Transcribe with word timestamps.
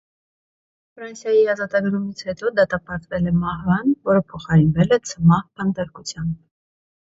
Ֆրանսիայի 0.95 1.43
ազատագրումից 1.53 2.23
հետո 2.31 2.51
դատապարտվել 2.61 3.29
է 3.35 3.35
մահվան, 3.43 3.95
որը 4.13 4.27
փոխարինվել 4.33 4.99
է 5.01 5.03
ցմահ 5.13 5.47
բանտարկությամբ։ 5.51 6.37